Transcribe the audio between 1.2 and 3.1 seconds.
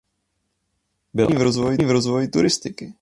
aktivní v rozvoji turistiky.